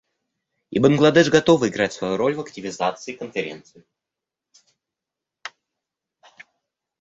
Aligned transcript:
И 0.71 0.79
Бангладеш 0.79 1.29
готово 1.29 1.69
играть 1.69 1.93
свою 1.93 2.17
роль 2.17 2.33
в 2.33 2.41
активизации 2.41 3.13
Конференции. 3.13 3.83